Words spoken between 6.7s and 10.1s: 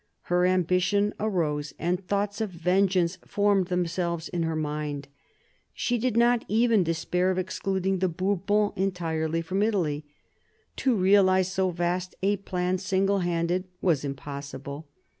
despair of excluding the Bourbons entirely from Italy.